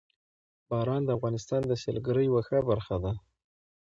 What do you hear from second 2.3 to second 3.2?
ښه برخه ده.